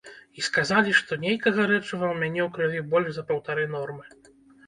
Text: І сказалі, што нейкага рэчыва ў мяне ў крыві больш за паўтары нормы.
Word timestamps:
І 0.39 0.43
сказалі, 0.45 0.93
што 0.99 1.17
нейкага 1.25 1.65
рэчыва 1.71 2.05
ў 2.09 2.15
мяне 2.23 2.41
ў 2.45 2.49
крыві 2.55 2.81
больш 2.95 3.09
за 3.17 3.27
паўтары 3.29 3.67
нормы. 3.77 4.05